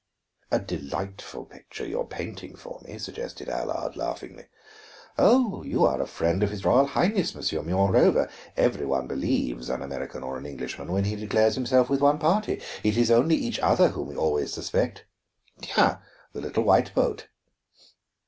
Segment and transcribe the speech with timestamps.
[0.49, 4.47] "A delightful picture you are painting for me," suggested Allard laughingly.
[5.19, 7.61] "Oh, you are the friend of his Royal Highness, monsieur.
[7.61, 8.27] Moreover,
[8.57, 12.59] every one believes an American or an Englishman when he declares himself with one party;
[12.83, 15.05] it is only each other whom we always suspect.
[15.61, 15.99] Tiens,
[16.33, 17.27] the little white boat!"